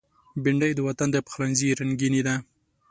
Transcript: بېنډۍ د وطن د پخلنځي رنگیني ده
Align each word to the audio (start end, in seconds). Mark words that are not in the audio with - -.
بېنډۍ 0.43 0.71
د 0.75 0.79
وطن 0.87 1.07
د 1.11 1.17
پخلنځي 1.25 1.67
رنگیني 1.79 2.21
ده 2.27 2.35